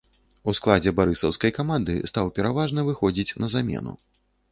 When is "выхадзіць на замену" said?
2.89-3.93